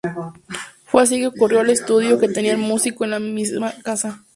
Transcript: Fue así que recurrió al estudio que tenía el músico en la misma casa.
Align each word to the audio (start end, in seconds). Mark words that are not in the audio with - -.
Fue 0.85 1.03
así 1.03 1.19
que 1.19 1.25
recurrió 1.29 1.59
al 1.59 1.69
estudio 1.69 2.17
que 2.19 2.27
tenía 2.27 2.53
el 2.53 2.57
músico 2.57 3.03
en 3.03 3.11
la 3.11 3.19
misma 3.19 3.71
casa. 3.83 4.23